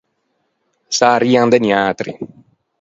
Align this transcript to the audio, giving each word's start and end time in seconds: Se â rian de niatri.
Se 0.97 1.05
â 1.09 1.13
rian 1.25 1.51
de 1.55 1.59
niatri. 1.67 2.11